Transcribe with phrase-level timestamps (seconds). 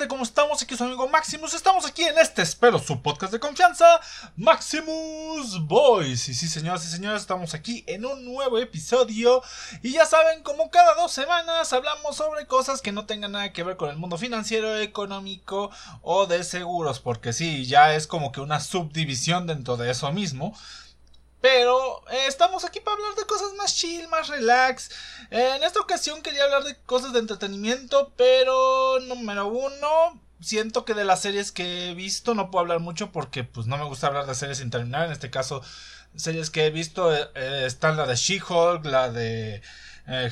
[0.00, 0.08] gente?
[0.08, 0.62] ¿Cómo estamos?
[0.62, 1.52] Aquí su amigo Maximus.
[1.52, 4.00] Estamos aquí en este, espero, su podcast de confianza,
[4.36, 6.28] Maximus Boys.
[6.28, 9.42] Y sí, señoras y señores, estamos aquí en un nuevo episodio.
[9.82, 13.62] Y ya saben, como cada dos semanas hablamos sobre cosas que no tengan nada que
[13.62, 15.70] ver con el mundo financiero, económico
[16.00, 16.98] o de seguros.
[16.98, 20.56] Porque sí, ya es como que una subdivisión dentro de eso mismo.
[21.40, 24.90] Pero eh, estamos aquí para hablar de cosas más chill, más relax.
[25.30, 30.94] Eh, en esta ocasión quería hablar de cosas de entretenimiento, pero número uno, siento que
[30.94, 34.08] de las series que he visto no puedo hablar mucho porque pues no me gusta
[34.08, 35.06] hablar de series sin terminar.
[35.06, 35.62] En este caso,
[36.14, 39.62] series que he visto eh, están la de She-Hulk, la de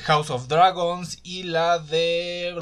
[0.03, 2.53] House of Dragons y la de...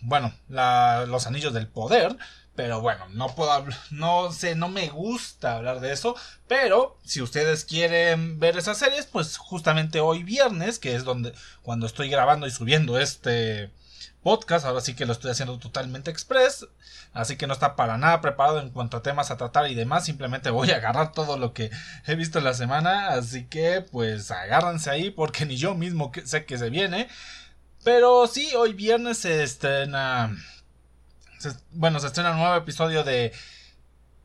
[0.00, 2.16] Bueno, Los Anillos del Poder.
[2.60, 6.14] Pero bueno, no puedo hablar, no sé, no me gusta hablar de eso.
[6.46, 11.86] Pero si ustedes quieren ver esas series, pues justamente hoy viernes, que es donde cuando
[11.86, 13.70] estoy grabando y subiendo este
[14.22, 16.66] podcast, ahora sí que lo estoy haciendo totalmente express,
[17.14, 20.04] así que no está para nada preparado en cuanto a temas a tratar y demás,
[20.04, 21.70] simplemente voy a agarrar todo lo que
[22.06, 26.44] he visto en la semana, así que pues agárrense ahí porque ni yo mismo sé
[26.44, 27.08] que se viene.
[27.84, 30.36] Pero sí, hoy viernes se estrena
[31.72, 33.32] bueno, se estrena un nuevo episodio de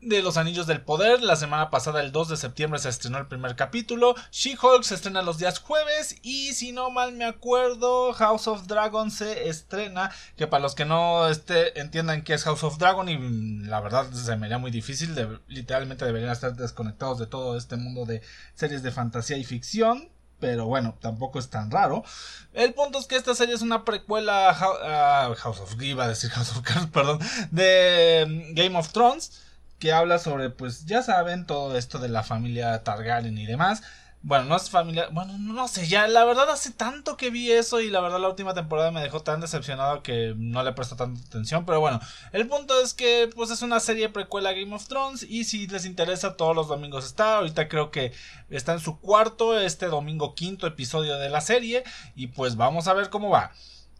[0.00, 1.22] de Los Anillos del Poder.
[1.22, 4.14] La semana pasada, el 2 de septiembre, se estrenó el primer capítulo.
[4.30, 6.16] She-Hulk se estrena los días jueves.
[6.22, 10.10] Y si no mal me acuerdo, House of Dragon se estrena.
[10.36, 14.10] Que para los que no este, entiendan qué es House of Dragon, y la verdad
[14.12, 15.14] se me haría muy difícil.
[15.14, 18.22] De, literalmente deberían estar desconectados de todo este mundo de
[18.54, 20.08] series de fantasía y ficción
[20.40, 22.04] pero bueno, tampoco es tan raro.
[22.52, 25.76] El punto es que esta serie es una precuela a House of
[26.08, 27.18] decir House of Cards, perdón,
[27.50, 29.42] de mm, Game of Thrones,
[29.78, 33.82] que habla sobre, pues ya saben, todo esto de la familia Targaryen y demás.
[34.26, 35.10] Bueno, no es familiar.
[35.12, 38.28] Bueno, no sé, ya la verdad hace tanto que vi eso y la verdad la
[38.28, 41.64] última temporada me dejó tan decepcionado que no le presto tanta atención.
[41.64, 42.00] Pero bueno,
[42.32, 45.84] el punto es que pues es una serie precuela Game of Thrones y si les
[45.84, 47.36] interesa todos los domingos está.
[47.36, 48.12] Ahorita creo que
[48.50, 51.84] está en su cuarto, este domingo quinto episodio de la serie
[52.16, 53.52] y pues vamos a ver cómo va.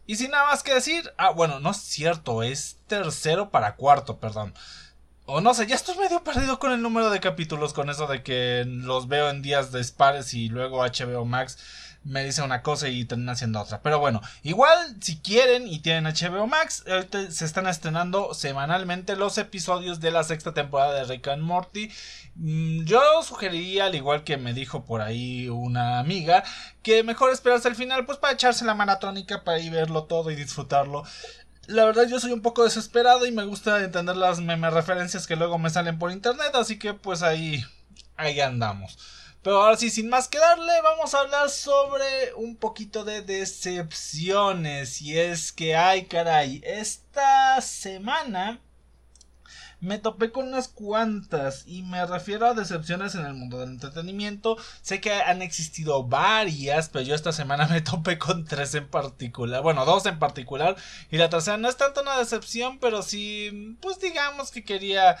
[0.07, 4.17] Y sin nada más que decir, ah bueno, no es cierto, es tercero para cuarto,
[4.17, 4.53] perdón.
[5.29, 8.23] O no sé, ya estoy medio perdido con el número de capítulos, con eso de
[8.23, 11.57] que los veo en días dispares y luego HBO Max
[12.05, 13.81] me dice una cosa y termina haciendo otra.
[13.81, 16.85] Pero bueno, igual si quieren y tienen HBO Max,
[17.29, 21.91] se están estrenando semanalmente los episodios de la sexta temporada de Rick and Morty.
[22.35, 26.45] Mm, yo sugeriría, al igual que me dijo por ahí una amiga,
[26.83, 30.35] que mejor esperarse al final, pues para echarse la maratónica, para ir verlo todo y
[30.35, 31.03] disfrutarlo
[31.67, 35.35] la verdad yo soy un poco desesperado y me gusta entender las meme referencias que
[35.35, 37.63] luego me salen por internet, así que pues ahí
[38.15, 38.97] ahí andamos.
[39.43, 45.01] Pero ahora sí, sin más que darle, vamos a hablar sobre un poquito de decepciones.
[45.01, 48.59] Y es que, ay caray, esta semana
[49.79, 54.57] me topé con unas cuantas y me refiero a decepciones en el mundo del entretenimiento.
[54.81, 59.61] Sé que han existido varias, pero yo esta semana me topé con tres en particular,
[59.61, 60.75] bueno, dos en particular
[61.11, 65.17] y la tercera no es tanto una decepción, pero sí, pues digamos que quería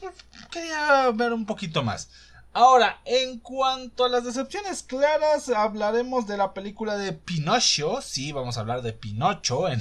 [0.00, 0.14] pues,
[0.50, 2.10] quería ver un poquito más.
[2.54, 8.02] Ahora, en cuanto a las decepciones claras, hablaremos de la película de Pinocho.
[8.02, 9.80] Sí, vamos a hablar de Pinocho en,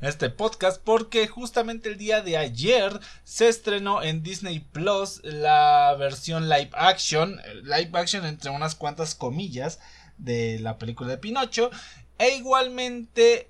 [0.00, 6.48] este podcast porque justamente el día de ayer se estrenó en Disney Plus la versión
[6.48, 9.80] live action, live action entre unas cuantas comillas
[10.16, 11.72] de la película de Pinocho.
[12.18, 13.48] E igualmente,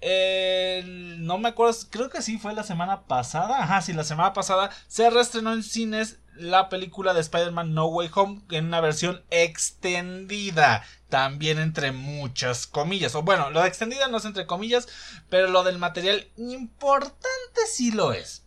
[1.19, 3.63] no me acuerdo, creo que sí fue la semana pasada.
[3.63, 8.11] Ajá, sí, la semana pasada se reestrenó en cines la película de Spider-Man No Way
[8.15, 10.85] Home en una versión extendida.
[11.09, 13.15] También entre muchas comillas.
[13.15, 14.89] O bueno, lo de extendida no es entre comillas,
[15.29, 18.45] pero lo del material importante sí lo es.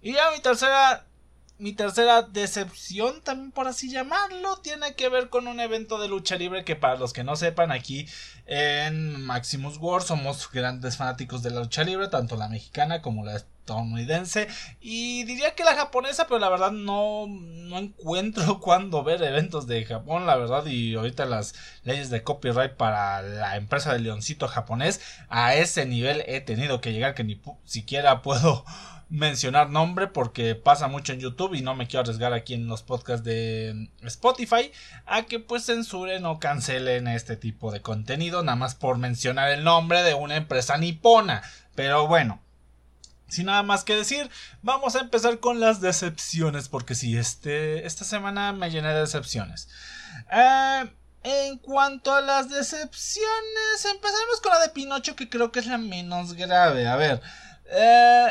[0.00, 1.06] Y ya mi tercera
[1.62, 6.34] mi tercera decepción, también por así llamarlo, tiene que ver con un evento de lucha
[6.34, 8.08] libre que para los que no sepan aquí
[8.46, 13.36] en Maximus War somos grandes fanáticos de la lucha libre, tanto la mexicana como la
[13.36, 14.48] estadounidense.
[14.80, 19.84] Y diría que la japonesa, pero la verdad no, no encuentro cuándo ver eventos de
[19.84, 21.54] Japón, la verdad, y ahorita las
[21.84, 26.92] leyes de copyright para la empresa de leoncito japonés a ese nivel he tenido que
[26.92, 28.64] llegar que ni siquiera puedo
[29.12, 32.82] mencionar nombre porque pasa mucho en YouTube y no me quiero arriesgar aquí en los
[32.82, 34.72] podcasts de Spotify
[35.04, 39.64] a que pues censuren o cancelen este tipo de contenido nada más por mencionar el
[39.64, 41.42] nombre de una empresa nipona.
[41.74, 42.40] Pero bueno,
[43.28, 44.30] sin nada más que decir,
[44.62, 49.68] vamos a empezar con las decepciones porque si este, esta semana me llené de decepciones.
[50.30, 50.90] Eh,
[51.22, 55.76] en cuanto a las decepciones, empezaremos con la de Pinocho que creo que es la
[55.76, 56.88] menos grave.
[56.88, 57.20] A ver,
[57.70, 58.28] eh,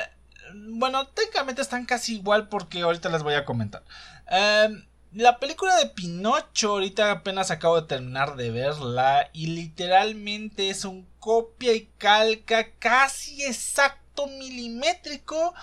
[0.54, 3.84] bueno, técnicamente están casi igual porque ahorita les voy a comentar.
[4.28, 10.86] Em, la película de Pinocho, ahorita apenas acabo de terminar de verla y literalmente es
[10.86, 15.54] un copia y calca casi exacto milimétrico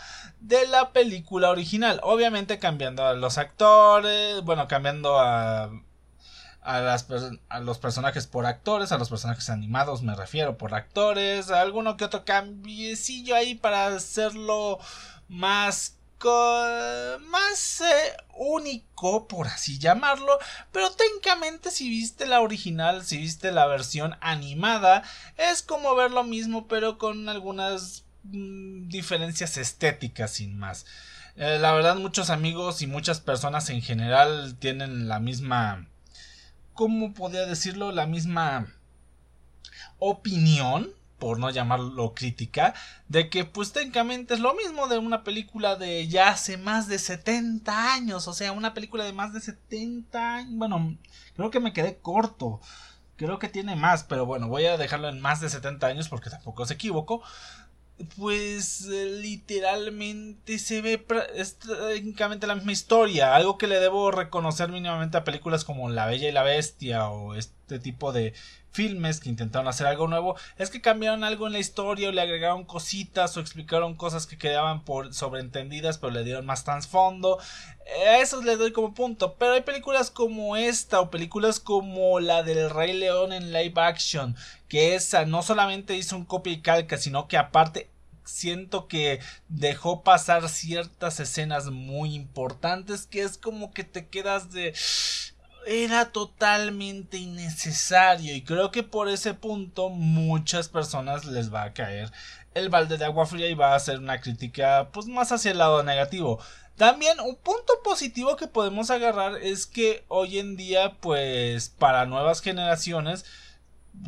[0.40, 2.00] de la película original.
[2.02, 5.70] Obviamente cambiando a los actores, bueno, cambiando a
[6.68, 7.06] a, las,
[7.48, 12.04] a los personajes por actores, a los personajes animados me refiero por actores, alguno que
[12.04, 14.78] otro cambiecillo ahí para hacerlo
[15.28, 15.94] más
[17.30, 20.36] más eh, único, por así llamarlo,
[20.72, 25.04] pero técnicamente si viste la original, si viste la versión animada,
[25.36, 30.86] es como ver lo mismo, pero con algunas mm, diferencias estéticas sin más.
[31.36, 35.86] Eh, la verdad muchos amigos y muchas personas en general tienen la misma
[36.78, 37.90] ¿cómo podría decirlo?
[37.90, 38.68] La misma
[39.98, 40.88] opinión,
[41.18, 42.72] por no llamarlo crítica,
[43.08, 47.00] de que pues técnicamente es lo mismo de una película de ya hace más de
[47.00, 50.96] 70 años, o sea, una película de más de 70 años, bueno,
[51.34, 52.60] creo que me quedé corto,
[53.16, 56.30] creo que tiene más, pero bueno, voy a dejarlo en más de 70 años porque
[56.30, 57.24] tampoco se equivoco,
[58.16, 61.04] pues eh, literalmente se ve
[61.34, 63.34] es técnicamente la misma historia.
[63.34, 67.34] Algo que le debo reconocer mínimamente a películas como La Bella y la Bestia o
[67.34, 68.34] este tipo de
[68.70, 72.20] filmes que intentaron hacer algo nuevo es que cambiaron algo en la historia o le
[72.20, 77.38] agregaron cositas o explicaron cosas que quedaban por sobreentendidas pero le dieron más trasfondo.
[78.10, 79.34] A eso le doy como punto.
[79.34, 84.36] Pero hay películas como esta o películas como la del Rey León en live action
[84.68, 87.88] que esa no solamente hizo un copia y calca sino que aparte
[88.24, 94.74] siento que dejó pasar ciertas escenas muy importantes que es como que te quedas de
[95.68, 102.10] era totalmente innecesario y creo que por ese punto muchas personas les va a caer
[102.54, 105.58] el balde de agua fría y va a ser una crítica pues más hacia el
[105.58, 106.40] lado negativo.
[106.76, 112.40] También un punto positivo que podemos agarrar es que hoy en día pues para nuevas
[112.40, 113.26] generaciones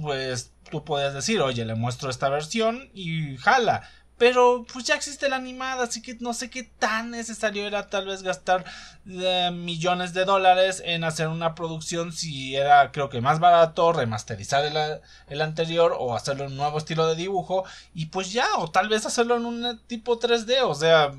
[0.00, 3.82] pues tú puedes decir oye le muestro esta versión y jala
[4.20, 8.04] pero pues ya existe la animada, así que no sé qué tan necesario era tal
[8.04, 8.66] vez gastar
[9.06, 14.66] eh, millones de dólares en hacer una producción si era creo que más barato remasterizar
[14.66, 17.64] el, el, anterior o hacerlo en un nuevo estilo de dibujo
[17.94, 21.12] y pues ya, o tal vez hacerlo en un tipo 3D, o sea,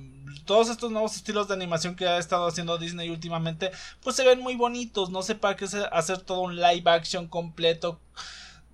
[0.46, 3.72] todos estos nuevos estilos de animación que ha estado haciendo Disney últimamente,
[4.04, 8.00] pues se ven muy bonitos, no sé para qué hacer todo un live action completo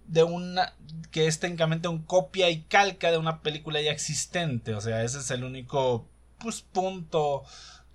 [0.08, 0.74] de una
[1.12, 4.74] que es técnicamente un copia y calca de una película ya existente.
[4.74, 6.08] O sea, ese es el único
[6.40, 7.44] pues, punto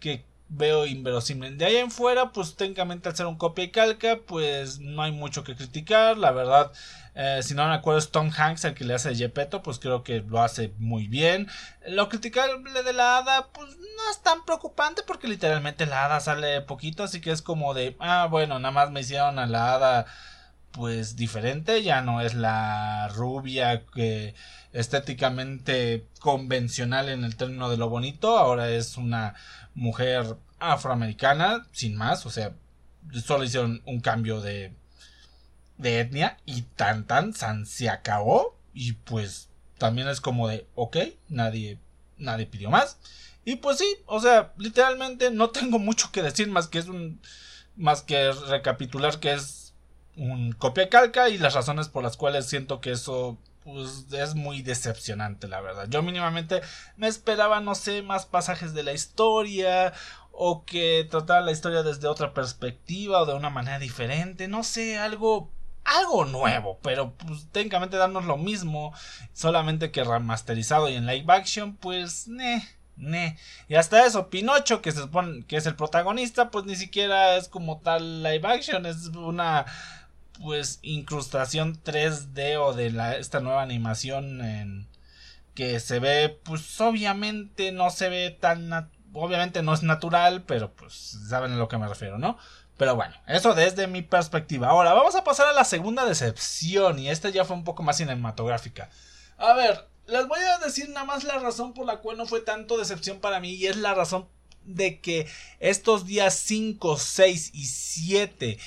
[0.01, 1.57] que veo inverosímil.
[1.57, 5.13] De ahí en fuera, pues técnicamente al ser un copia y calca, pues no hay
[5.13, 6.19] mucho que criticar.
[6.19, 6.73] La verdad,
[7.15, 10.03] eh, si no me acuerdo, es Tom Hanks el que le hace Gepetto, pues creo
[10.03, 11.49] que lo hace muy bien.
[11.87, 16.61] Lo criticable de la hada, pues no es tan preocupante porque literalmente la hada sale
[16.63, 20.07] poquito, así que es como de, ah, bueno, nada más me hicieron a la hada
[20.73, 24.35] pues diferente, ya no es la rubia que
[24.73, 29.35] estéticamente convencional en el término de lo bonito, ahora es una
[29.75, 32.55] mujer afroamericana, sin más, o sea,
[33.25, 34.73] solo hicieron un cambio de,
[35.77, 39.49] de etnia y tan tan san se acabó y pues
[39.79, 40.97] también es como de ok,
[41.29, 41.79] nadie
[42.17, 42.99] nadie pidió más.
[43.45, 47.21] Y pues sí, o sea, literalmente no tengo mucho que decir más que es un
[47.77, 49.62] más que recapitular que es
[50.17, 54.63] un copia calca y las razones por las cuales siento que eso pues es muy
[54.63, 55.87] decepcionante la verdad.
[55.89, 56.61] Yo mínimamente
[56.97, 59.93] me esperaba no sé más pasajes de la historia
[60.33, 64.99] o que tratara la historia desde otra perspectiva o de una manera diferente, no sé,
[64.99, 65.51] algo
[65.85, 68.95] algo nuevo, pero pues técnicamente darnos lo mismo,
[69.33, 72.67] solamente que remasterizado y en live action, pues ne,
[72.97, 73.37] ne.
[73.69, 77.49] Y hasta eso, Pinocho, que se supone que es el protagonista, pues ni siquiera es
[77.49, 79.67] como tal live action, es una
[80.43, 84.89] pues incrustación 3D o de la, esta nueva animación en
[85.55, 91.19] que se ve pues obviamente no se ve tan obviamente no es natural pero pues
[91.29, 92.39] saben a lo que me refiero no
[92.77, 94.69] pero bueno eso desde mi perspectiva.
[94.69, 97.99] Ahora vamos a pasar a la segunda decepción y esta ya fue un poco más
[97.99, 98.91] cinematográfica.
[99.37, 102.41] A ver les voy a decir nada más la razón por la cual no fue
[102.41, 104.29] tanto decepción para mí y es la razón
[104.65, 105.29] de que
[105.61, 108.59] estos días 5, 6 y 7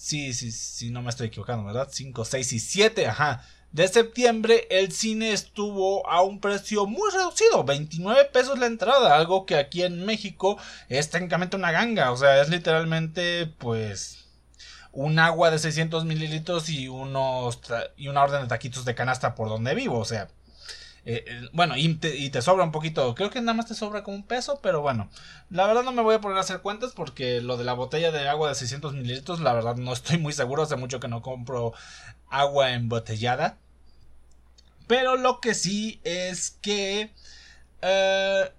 [0.00, 1.88] Sí, sí, sí, no me estoy equivocando, ¿verdad?
[1.92, 3.44] 5, 6 y 7, ajá.
[3.70, 9.44] De septiembre el cine estuvo a un precio muy reducido, 29 pesos la entrada, algo
[9.44, 10.56] que aquí en México
[10.88, 14.24] es técnicamente una ganga, o sea, es literalmente pues
[14.90, 17.60] un agua de 600 mililitros y, unos
[17.98, 20.28] y una orden de taquitos de canasta por donde vivo, o sea,
[21.04, 23.14] Eh, eh, bueno, y te, sobra un poquito.
[23.14, 25.08] Creo que nada más te sobra como un peso, pero bueno.
[25.50, 28.10] La verdad no me voy a poner a hacer cuentas porque lo de la botella
[28.12, 30.62] de agua de 600 mililitros, la verdad no estoy muy seguro.
[30.62, 31.72] Hace mucho que no compro
[32.28, 33.58] agua embotellada.
[34.86, 37.12] Pero lo que sí es que...
[37.82, 38.52] Eh,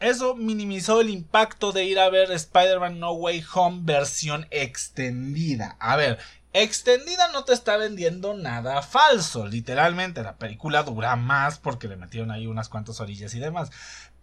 [0.00, 5.76] eso minimizó el impacto de ir a ver Spider-Man No Way Home versión extendida.
[5.78, 6.18] A ver,
[6.52, 12.32] Extendida no te está vendiendo nada falso, literalmente la película dura más porque le metieron
[12.32, 13.70] ahí unas cuantas orillas y demás.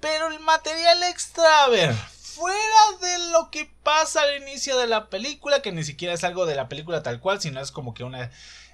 [0.01, 5.09] Pero el material extra, a ver, fuera de lo que pasa al inicio de la
[5.09, 8.03] película, que ni siquiera es algo de la película tal cual, sino es como que
[8.03, 8.29] una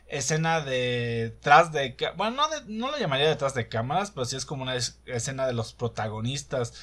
[0.08, 4.46] escena de detrás de bueno no, no lo llamaría detrás de cámaras pero sí es
[4.46, 6.74] como una escena de los protagonistas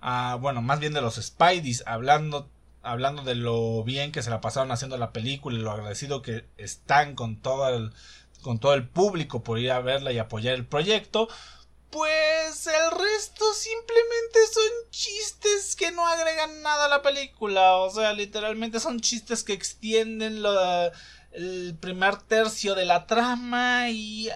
[0.00, 2.50] ah, bueno más bien de los Spideys hablando
[2.82, 6.46] hablando de lo bien que se la pasaron haciendo la película y lo agradecido que
[6.56, 7.92] están con todo el,
[8.42, 11.28] con todo el público por ir a verla y apoyar el proyecto,
[11.90, 17.76] pues el resto simplemente son chistes que no agregan nada a la película.
[17.76, 20.42] O sea, literalmente son chistes que extienden
[21.32, 24.30] el primer tercio de la trama y...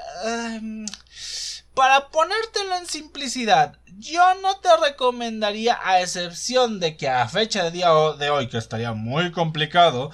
[1.75, 7.73] Para ponértelo en simplicidad, yo no te recomendaría, a excepción de que a fecha de
[7.73, 10.13] día de hoy, que estaría muy complicado,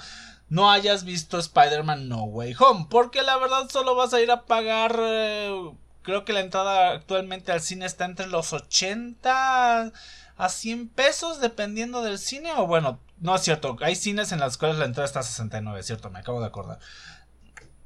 [0.49, 4.45] no hayas visto Spider-Man No Way Home, porque la verdad solo vas a ir a
[4.45, 9.91] pagar, eh, creo que la entrada actualmente al cine está entre los 80
[10.37, 14.57] a 100 pesos, dependiendo del cine, o bueno, no es cierto, hay cines en las
[14.57, 16.79] cuales la entrada está a 69, cierto, me acabo de acordar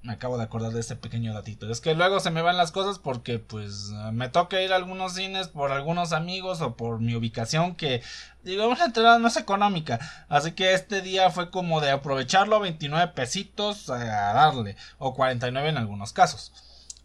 [0.05, 1.69] me acabo de acordar de este pequeño datito.
[1.69, 5.15] Es que luego se me van las cosas porque pues me toca ir a algunos
[5.15, 8.03] cines por algunos amigos o por mi ubicación que
[8.43, 9.99] digamos la entrada no es económica.
[10.29, 15.77] Así que este día fue como de aprovecharlo 29 pesitos a darle o 49 en
[15.77, 16.53] algunos casos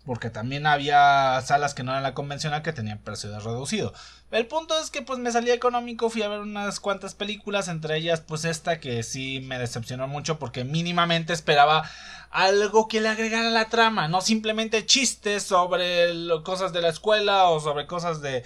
[0.04, 3.92] porque también había salas que no eran la convencional que tenían precio de reducido.
[4.30, 7.96] El punto es que pues me salía económico, fui a ver unas cuantas películas, entre
[7.96, 11.90] ellas pues esta que sí me decepcionó mucho porque mínimamente esperaba
[12.30, 16.12] algo que le agregara a la trama, no simplemente chistes sobre
[16.44, 18.44] cosas de la escuela o sobre cosas de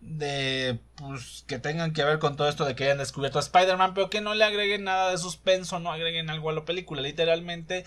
[0.00, 3.94] de pues que tengan que ver con todo esto de que hayan descubierto a Spider-Man,
[3.94, 7.84] pero que no le agreguen nada de suspenso, no agreguen algo a la película, literalmente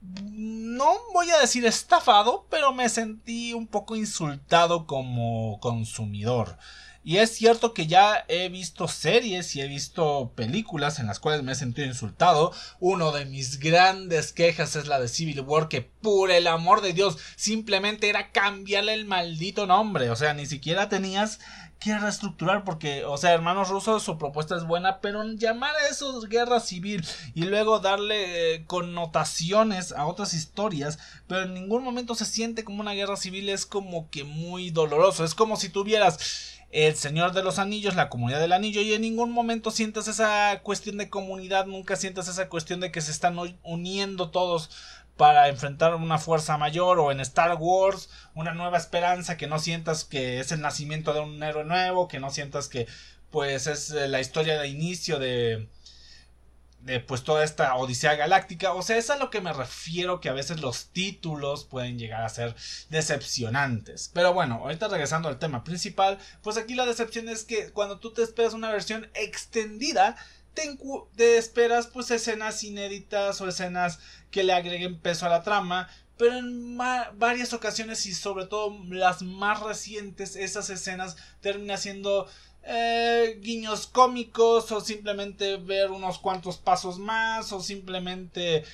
[0.00, 6.58] no voy a decir estafado, pero me sentí un poco insultado como consumidor.
[7.04, 11.42] Y es cierto que ya he visto series y he visto películas en las cuales
[11.42, 12.52] me he sentido insultado.
[12.80, 16.92] Uno de mis grandes quejas es la de Civil War, que por el amor de
[16.92, 20.10] Dios simplemente era cambiarle el maldito nombre.
[20.10, 21.40] O sea, ni siquiera tenías
[21.78, 26.20] que reestructurar porque, o sea, hermanos rusos, su propuesta es buena, pero llamar a eso
[26.22, 32.24] guerra civil y luego darle eh, connotaciones a otras historias, pero en ningún momento se
[32.24, 36.96] siente como una guerra civil, es como que muy doloroso, es como si tuvieras el
[36.96, 40.98] Señor de los Anillos, la comunidad del anillo, y en ningún momento sientes esa cuestión
[40.98, 44.70] de comunidad, nunca sientes esa cuestión de que se están uniendo todos
[45.18, 50.04] para enfrentar una fuerza mayor o en Star Wars una nueva esperanza que no sientas
[50.04, 52.86] que es el nacimiento de un héroe nuevo que no sientas que
[53.30, 55.68] pues es eh, la historia de inicio de
[56.80, 58.72] de pues toda esta odisea galáctica.
[58.72, 62.22] O sea es a lo que me refiero que a veces los títulos pueden llegar
[62.22, 62.54] a ser
[62.88, 64.10] decepcionantes.
[64.14, 68.12] Pero bueno ahorita regresando al tema principal pues aquí la decepción es que cuando tú
[68.12, 70.16] te esperas una versión extendida
[71.16, 73.98] te, esperas pues escenas inéditas o escenas
[74.30, 79.22] que le agreguen peso a la trama, pero en varias ocasiones y sobre todo las
[79.22, 82.26] más recientes, esas escenas terminan siendo
[82.64, 88.64] eh, guiños cómicos o simplemente ver unos cuantos pasos más o simplemente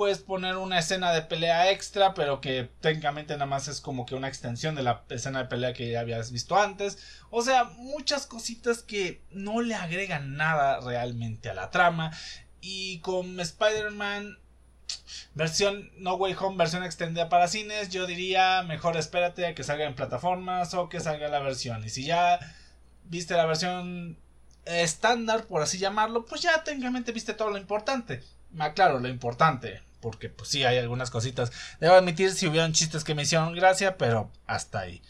[0.00, 4.14] puedes poner una escena de pelea extra, pero que técnicamente nada más es como que
[4.14, 6.96] una extensión de la escena de pelea que ya habías visto antes.
[7.28, 12.12] O sea, muchas cositas que no le agregan nada realmente a la trama.
[12.62, 14.38] Y con Spider-Man
[15.34, 19.84] versión No Way Home, versión extendida para cines, yo diría mejor espérate a que salga
[19.84, 21.84] en plataformas o que salga la versión.
[21.84, 22.40] Y si ya
[23.04, 24.16] viste la versión
[24.64, 28.22] estándar, por así llamarlo, pues ya técnicamente viste todo lo importante.
[28.74, 31.52] Claro, lo importante, porque pues sí hay algunas cositas.
[31.80, 35.02] Debo admitir si hubieron chistes que me hicieron gracia, pero hasta ahí.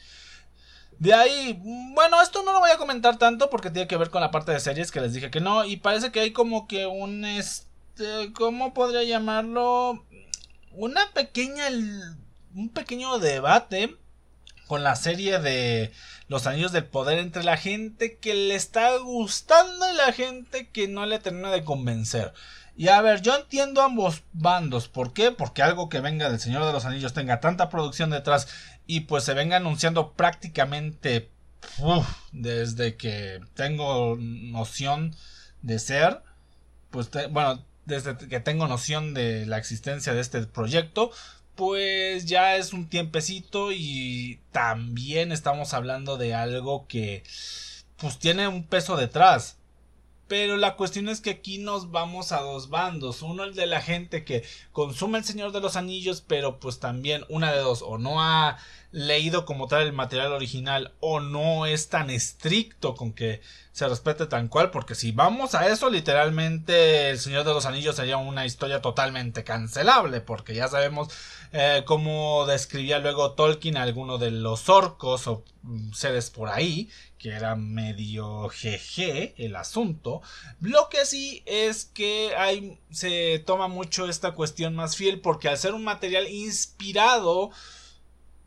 [0.99, 4.21] De ahí, bueno, esto no lo voy a comentar tanto porque tiene que ver con
[4.21, 5.65] la parte de series que les dije que no.
[5.65, 10.05] Y parece que hay como que un, este, ¿cómo podría llamarlo?
[10.73, 11.69] Una pequeña,
[12.55, 13.97] un pequeño debate
[14.67, 15.91] con la serie de
[16.29, 20.87] Los Anillos del Poder entre la gente que le está gustando y la gente que
[20.87, 22.35] no le termina de convencer.
[22.77, 24.89] Y a ver, yo entiendo ambos bandos.
[24.89, 25.33] ¿Por qué?
[25.33, 28.49] Porque algo que venga del Señor de los Anillos tenga tanta producción detrás
[28.87, 31.31] y pues se venga anunciando prácticamente
[32.33, 35.15] desde que tengo noción
[35.63, 36.23] de ser,
[36.91, 41.11] pues bueno, desde que tengo noción de la existencia de este proyecto,
[41.55, 47.23] pues ya es un tiempecito y también estamos hablando de algo que
[47.97, 49.59] pues tiene un peso detrás.
[50.31, 53.21] Pero la cuestión es que aquí nos vamos a dos bandos.
[53.21, 57.25] Uno el de la gente que consume el Señor de los Anillos, pero pues también
[57.29, 58.57] una de dos, o no ha
[58.93, 63.41] leído como tal el material original, o no es tan estricto con que
[63.73, 67.97] se respete tan cual, porque si vamos a eso, literalmente el Señor de los Anillos
[67.97, 71.09] sería una historia totalmente cancelable, porque ya sabemos
[71.53, 76.91] eh, cómo describía luego Tolkien a alguno de los orcos o mm, seres por ahí,
[77.19, 80.21] que era medio jeje el asunto.
[80.61, 85.59] Lo que sí es que hay, se toma mucho esta cuestión más fiel porque al
[85.59, 87.51] ser un material inspirado,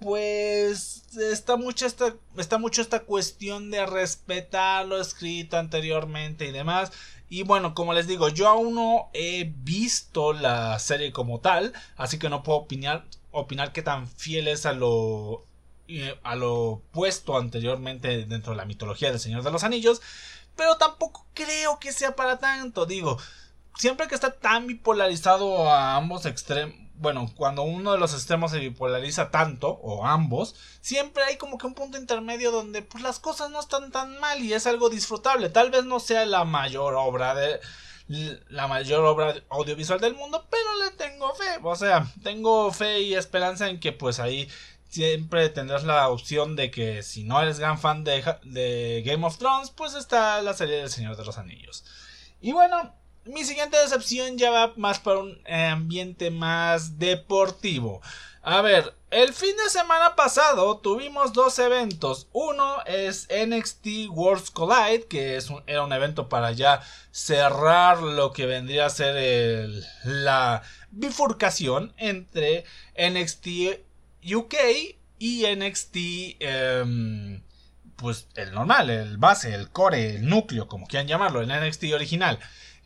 [0.04, 6.92] pues está mucho esta, está mucho esta cuestión de respetar lo escrito anteriormente y demás.
[7.30, 12.20] Y bueno, como les digo, yo aún no he visto la serie como tal, así
[12.20, 15.46] que no puedo opinar, opinar qué tan fiel es a lo
[16.24, 20.02] a lo puesto anteriormente dentro de la mitología del Señor de los Anillos,
[20.56, 23.18] pero tampoco creo que sea para tanto, digo,
[23.78, 28.60] siempre que está tan bipolarizado a ambos extremos, bueno, cuando uno de los extremos se
[28.60, 33.50] bipolariza tanto, o ambos, siempre hay como que un punto intermedio donde pues las cosas
[33.50, 37.36] no están tan mal y es algo disfrutable, tal vez no sea la mayor obra
[37.36, 37.60] de
[38.50, 43.16] la mayor obra audiovisual del mundo, pero le tengo fe, o sea, tengo fe y
[43.16, 44.50] esperanza en que pues ahí
[44.90, 49.38] siempre tendrás la opción de que si no eres gran fan de, de, Game of
[49.38, 51.84] Thrones, pues está la serie del Señor de los Anillos.
[52.42, 52.94] Y bueno,
[53.25, 58.01] mi siguiente decepción ya va más para un ambiente más deportivo.
[58.42, 62.27] A ver, el fin de semana pasado tuvimos dos eventos.
[62.34, 68.45] Uno es NXT Worlds Collide, que es era un evento para ya cerrar lo que
[68.45, 69.69] vendría a ser
[70.04, 72.65] la bifurcación entre
[72.98, 73.48] NXT
[74.26, 74.56] UK
[75.19, 75.95] y NXT,
[76.39, 77.41] em,
[77.95, 82.39] pues el normal, el base, el core, el núcleo, como quieran llamarlo, el NXT original.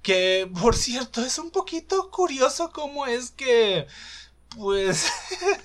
[0.07, 3.87] Que, por cierto, es un poquito curioso cómo es que...
[4.55, 5.11] Pues...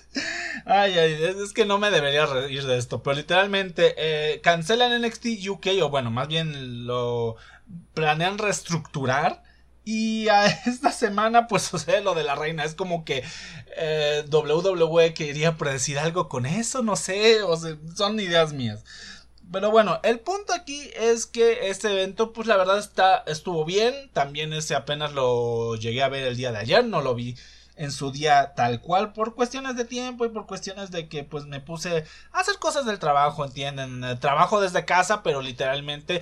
[0.66, 5.26] ay, ay, es que no me debería reír de esto, pero literalmente eh, cancelan NXT
[5.48, 7.36] UK, o bueno, más bien lo
[7.94, 9.44] planean reestructurar
[9.84, 12.64] y a esta semana, pues sucede lo de la reina.
[12.64, 13.22] Es como que
[13.76, 18.84] eh, WWE quería predecir algo con eso, no sé, o sea, son ideas mías.
[19.50, 24.10] Pero bueno, el punto aquí es que este evento, pues la verdad está, estuvo bien.
[24.12, 27.36] También ese apenas lo llegué a ver el día de ayer, no lo vi
[27.82, 31.46] en su día tal cual por cuestiones de tiempo y por cuestiones de que pues
[31.46, 36.20] me puse a hacer cosas del trabajo, entienden, trabajo desde casa, pero literalmente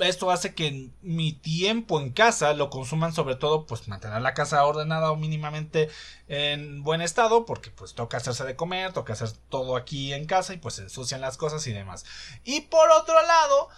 [0.00, 4.64] esto hace que mi tiempo en casa lo consuman sobre todo pues mantener la casa
[4.64, 5.90] ordenada o mínimamente
[6.26, 10.54] en buen estado porque pues toca hacerse de comer, toca hacer todo aquí en casa
[10.54, 12.06] y pues ensucian las cosas y demás.
[12.44, 13.68] Y por otro lado,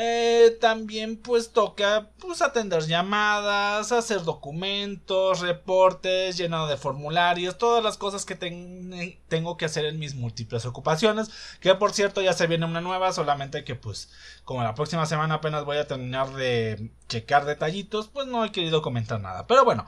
[0.00, 7.98] eh, también pues toca pues atender llamadas, hacer documentos, reportes, llenado de formularios, todas las
[7.98, 12.64] cosas que tengo que hacer en mis múltiples ocupaciones, que por cierto ya se viene
[12.64, 14.12] una nueva, solamente que pues
[14.44, 18.82] como la próxima semana apenas voy a terminar de checar detallitos, pues no he querido
[18.82, 19.48] comentar nada.
[19.48, 19.84] Pero bueno,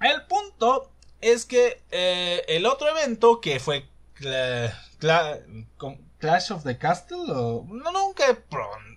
[0.00, 0.90] el punto
[1.20, 3.88] es que eh, el otro evento que fue
[4.98, 8.26] Clash of the Castle, no, nunca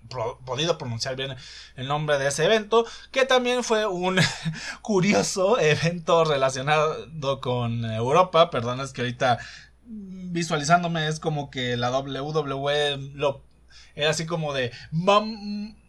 [0.09, 1.35] podido pronunciar bien
[1.75, 4.19] el nombre de ese evento, que también fue un
[4.81, 8.49] curioso evento relacionado con Europa.
[8.49, 9.39] Perdón, es que ahorita
[9.85, 13.43] visualizándome es como que la WWE lo
[13.95, 14.71] era así como de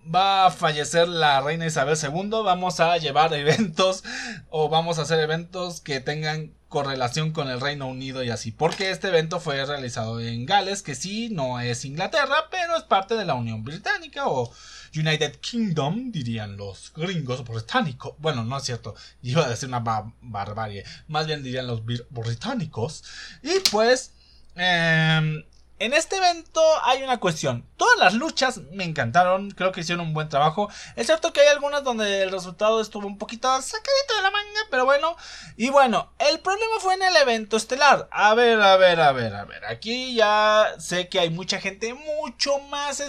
[0.04, 4.04] va a fallecer la reina Isabel II, vamos a llevar eventos
[4.48, 8.90] o vamos a hacer eventos que tengan correlación con el Reino Unido y así, porque
[8.90, 13.24] este evento fue realizado en Gales, que sí, no es Inglaterra, pero es parte de
[13.24, 14.52] la Unión Británica o
[14.94, 18.14] United Kingdom, dirían los gringos británicos.
[18.18, 19.84] Bueno, no es cierto, iba a decir una
[20.20, 23.02] barbarie, más bien dirían los británicos.
[23.42, 24.12] Y pues,
[24.54, 25.42] em,
[25.80, 27.66] en este evento hay una cuestión.
[27.78, 30.68] Todas las luchas me encantaron, creo que hicieron un buen trabajo.
[30.94, 34.60] Es cierto que hay algunas donde el resultado estuvo un poquito sacadito de la manga,
[34.70, 35.16] pero bueno.
[35.56, 38.08] Y bueno, el problema fue en el evento estelar.
[38.12, 39.64] A ver, a ver, a ver, a ver.
[39.64, 43.00] Aquí ya sé que hay mucha gente mucho más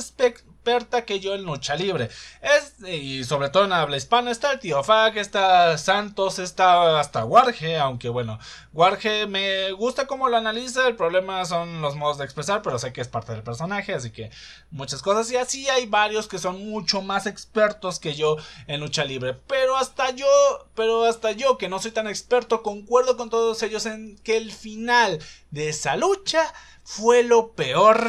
[0.61, 2.09] experta que yo en lucha libre.
[2.39, 7.25] Es, y sobre todo en habla hispana está el tío Fag, está Santos, está hasta
[7.25, 8.37] Warge, aunque bueno,
[8.71, 12.93] Warge me gusta cómo lo analiza, el problema son los modos de expresar, pero sé
[12.93, 14.29] que es parte del personaje, así que
[14.69, 19.03] muchas cosas y así hay varios que son mucho más expertos que yo en lucha
[19.03, 20.27] libre, pero hasta yo,
[20.75, 24.51] pero hasta yo que no soy tan experto, concuerdo con todos ellos en que el
[24.51, 25.17] final
[25.49, 28.05] de esa lucha fue lo peor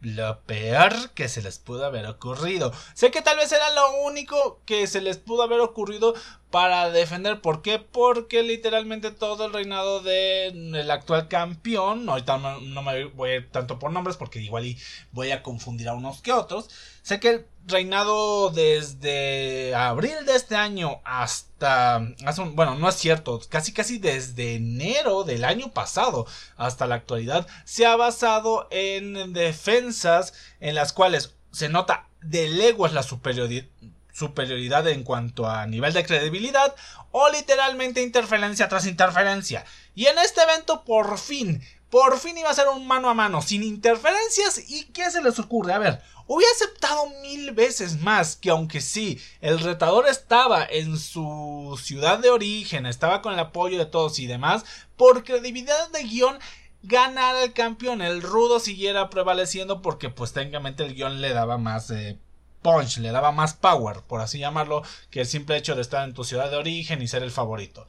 [0.00, 2.72] lo peor que se les pudo haber ocurrido.
[2.94, 6.14] Sé que tal vez era lo único que se les pudo haber ocurrido
[6.50, 7.40] para defender.
[7.40, 7.78] ¿Por qué?
[7.78, 13.78] Porque literalmente todo el reinado del actual campeón, ahorita no, me voy a ir tanto
[13.78, 14.76] por nombres porque igual
[15.12, 16.70] voy a confundir a unos que otros.
[17.08, 22.06] Sé que el reinado desde abril de este año hasta,
[22.52, 26.26] bueno, no es cierto, casi casi desde enero del año pasado
[26.58, 32.92] hasta la actualidad se ha basado en defensas en las cuales se nota de leguas
[32.92, 33.64] la superioridad
[34.12, 36.74] superioridad en cuanto a nivel de credibilidad
[37.12, 39.64] o literalmente interferencia tras interferencia.
[39.94, 43.40] Y en este evento por fin, por fin iba a ser un mano a mano,
[43.40, 45.72] sin interferencias y ¿qué se les ocurre?
[45.72, 51.76] A ver, hubiera aceptado mil veces más que aunque sí, el retador estaba en su
[51.82, 54.64] ciudad de origen, estaba con el apoyo de todos y demás,
[54.96, 56.38] por credibilidad de guion
[56.82, 61.90] ganar el campeón, el rudo siguiera prevaleciendo porque pues técnicamente el guion le daba más
[61.90, 62.18] eh,
[62.62, 66.14] punch, le daba más power, por así llamarlo, que el simple hecho de estar en
[66.14, 67.86] tu ciudad de origen y ser el favorito.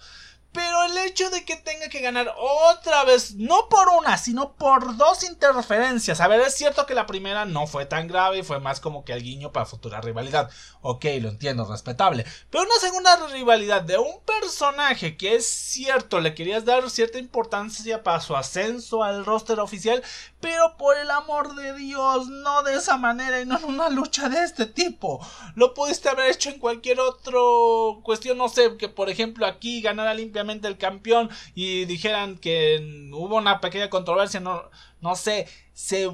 [0.51, 4.97] Pero el hecho de que tenga que ganar otra vez, no por una, sino por
[4.97, 6.19] dos interferencias.
[6.21, 9.05] A ver, es cierto que la primera no fue tan grave y fue más como
[9.05, 10.49] que el guiño para futura rivalidad.
[10.81, 12.25] Ok, lo entiendo, respetable.
[12.49, 18.01] Pero una segunda rivalidad de un personaje que es cierto, le querías dar cierta importancia
[18.01, 20.01] para su ascenso al roster oficial,
[20.39, 24.29] pero por el amor de Dios, no de esa manera y no en una lucha
[24.29, 25.19] de este tipo.
[25.55, 30.13] Lo pudiste haber hecho en cualquier otro cuestión, no sé, que por ejemplo aquí ganara
[30.13, 34.63] limpia el campeón y dijeran que hubo una pequeña controversia, no,
[35.01, 36.09] no sé, se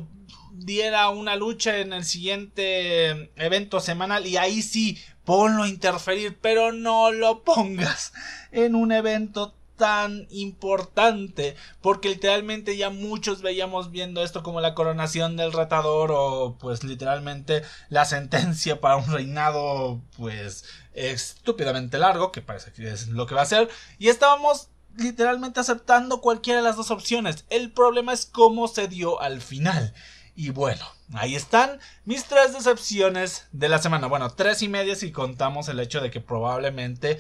[0.53, 6.71] diera una lucha en el siguiente evento semanal y ahí sí ponlo a interferir, pero
[6.71, 8.13] no lo pongas
[8.51, 15.37] en un evento tan importante porque literalmente ya muchos veíamos viendo esto como la coronación
[15.37, 22.71] del retador o pues literalmente la sentencia para un reinado pues estúpidamente largo que parece
[22.71, 23.69] que es lo que va a ser.
[23.99, 27.45] Y estábamos literalmente aceptando cualquiera de las dos opciones.
[27.49, 29.93] El problema es cómo se dio al final
[30.35, 34.07] y bueno, ahí están mis tres decepciones de la semana.
[34.07, 37.19] Bueno, tres y media si contamos el hecho de que probablemente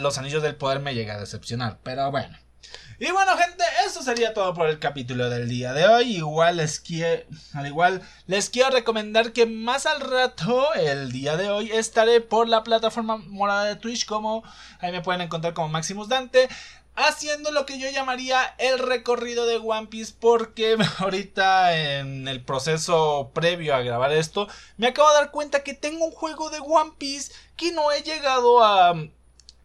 [0.00, 1.78] los anillos del poder me llegue a decepcionar.
[1.84, 2.36] Pero bueno.
[2.98, 6.16] Y bueno, gente, eso sería todo por el capítulo del día de hoy.
[6.16, 11.50] Igual les quiero, al igual les quiero recomendar que más al rato, el día de
[11.50, 14.44] hoy, estaré por la plataforma morada de Twitch, como
[14.78, 16.48] ahí me pueden encontrar como Maximus Dante
[16.94, 23.30] haciendo lo que yo llamaría el recorrido de One Piece porque ahorita en el proceso
[23.34, 26.92] previo a grabar esto me acabo de dar cuenta que tengo un juego de One
[26.98, 28.94] Piece que no he llegado a,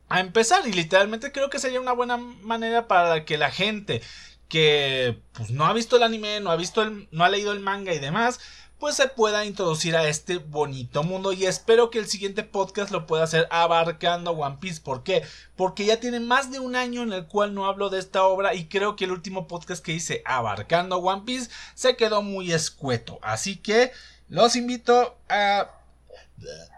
[0.10, 4.02] a empezar y literalmente creo que sería una buena manera para que la gente
[4.48, 7.60] que pues, no ha visto el anime, no ha visto el, no ha leído el
[7.60, 8.40] manga y demás,
[8.80, 13.08] pues se pueda introducir a este bonito mundo y espero que el siguiente podcast lo
[13.08, 14.82] pueda hacer abarcando One Piece.
[14.82, 15.24] ¿Por qué?
[15.56, 18.54] Porque ya tiene más de un año en el cual no hablo de esta obra
[18.54, 23.20] y creo que el último podcast que hice abarcando One Piece se quedó muy escueto.
[23.22, 23.92] Así que
[24.30, 25.72] los invito a...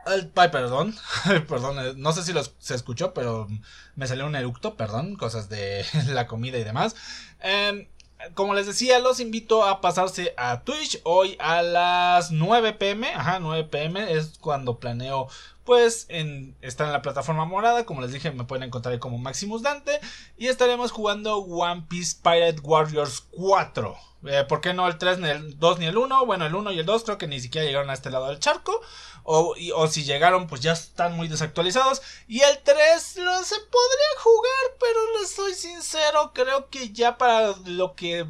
[0.06, 0.96] Ay, perdón,
[1.50, 3.48] perdón, eh, no sé si se escuchó, pero
[3.96, 6.96] me salió un eructo, perdón, cosas de la comida y demás.
[7.42, 7.90] Eh,
[8.34, 13.08] como les decía, los invito a pasarse a Twitch hoy a las 9 pm.
[13.13, 15.27] Ajá, 9 pm es cuando planeo,
[15.69, 17.86] pues, en, estar en la plataforma morada.
[17.86, 19.99] Como les dije, me pueden encontrar como Maximus Dante.
[20.36, 23.95] Y estaremos jugando One Piece Pirate Warriors 4.
[24.25, 26.25] Eh, ¿Por qué no el 3, ni el 2, ni el 1?
[26.25, 28.39] Bueno, el 1 y el 2 creo que ni siquiera llegaron a este lado del
[28.39, 28.82] charco.
[29.21, 32.01] O, o, si llegaron, pues ya están muy desactualizados.
[32.27, 37.53] Y el 3 lo se podría jugar, pero les soy sincero, creo que ya para
[37.67, 38.25] lo que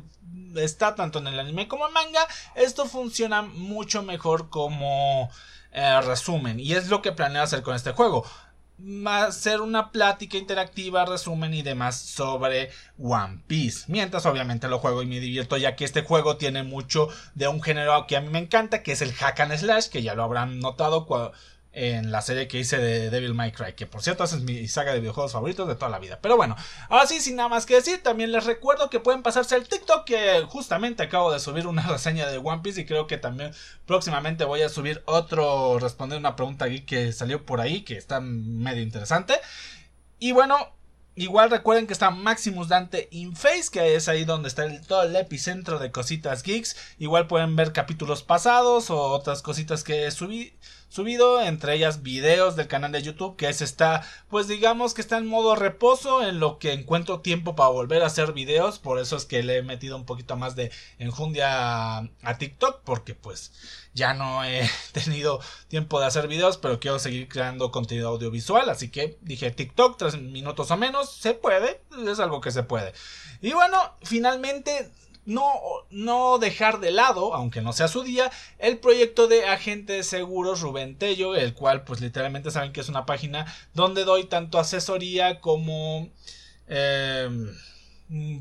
[0.58, 5.32] está tanto en el anime como en manga, esto funciona mucho mejor como
[5.80, 6.60] eh, resumen.
[6.60, 8.26] Y es lo que planeo hacer con este juego.
[9.08, 13.86] hacer una plática interactiva, resumen y demás sobre One Piece.
[13.88, 17.62] Mientras obviamente lo juego y me divierto ya que este juego tiene mucho de un
[17.62, 20.24] género que a mí me encanta, que es el hack and slash, que ya lo
[20.24, 21.34] habrán notado cuando
[21.80, 24.92] en la serie que hice de Devil May Cry, que por cierto es mi saga
[24.92, 26.20] de videojuegos favoritos de toda la vida.
[26.22, 26.58] Pero bueno,
[26.90, 30.04] ahora sí, sin nada más que decir, también les recuerdo que pueden pasarse al TikTok,
[30.04, 33.54] que justamente acabo de subir una reseña de One Piece y creo que también
[33.86, 38.20] próximamente voy a subir otro, responder una pregunta aquí que salió por ahí, que está
[38.20, 39.36] medio interesante.
[40.20, 40.74] Y bueno,
[41.20, 45.14] Igual recuerden que está Maximus Dante In Face, que es ahí donde está todo el
[45.18, 46.78] epicentro de cositas geeks.
[46.98, 50.54] Igual pueden ver capítulos pasados o otras cositas que subí
[50.90, 55.18] subido, entre ellas videos del canal de YouTube, que es está, pues digamos que está
[55.18, 59.16] en modo reposo, en lo que encuentro tiempo para volver a hacer videos, por eso
[59.16, 63.52] es que le he metido un poquito más de enjundia a, a TikTok, porque pues
[63.94, 68.90] ya no he tenido tiempo de hacer videos, pero quiero seguir creando contenido audiovisual, así
[68.90, 72.94] que dije TikTok, tres minutos o menos, se puede, es algo que se puede.
[73.42, 74.92] Y bueno, finalmente
[75.30, 75.54] no,
[75.90, 80.62] no dejar de lado, aunque no sea su día, el proyecto de agente de seguros
[80.62, 85.40] Rubén Tello, el cual pues literalmente saben que es una página donde doy tanto asesoría
[85.40, 86.10] como...
[86.68, 87.30] Eh,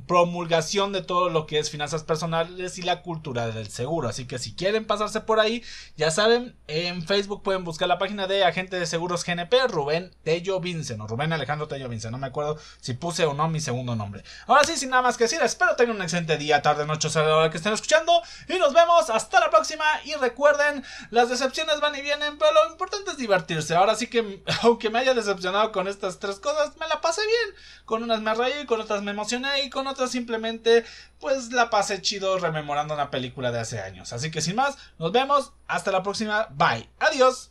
[0.07, 4.09] promulgación de todo lo que es finanzas personales y la cultura del seguro.
[4.09, 5.62] Así que si quieren pasarse por ahí,
[5.96, 10.61] ya saben, en Facebook pueden buscar la página de agente de seguros GNP, Rubén Tello
[10.61, 13.94] Vincent, o Rubén Alejandro Tello Vincent, no me acuerdo si puse o no mi segundo
[13.94, 14.24] nombre.
[14.46, 17.22] Ahora sí, sin nada más que decir, espero tengan un excelente día, tarde, noche, a
[17.22, 21.81] la hora que estén escuchando, y nos vemos hasta la próxima, y recuerden, las decepciones
[21.81, 23.74] van y vienen, pero lo importante es divertirse.
[23.74, 27.57] Ahora sí que, aunque me haya decepcionado con estas tres cosas, me la pasé bien.
[27.85, 30.85] Con unas me reí, con otras me emocioné y con otras simplemente
[31.21, 34.12] pues la pasé chido rememorando una película de hace años.
[34.12, 37.51] Así que sin más, nos vemos, hasta la próxima, bye, adiós.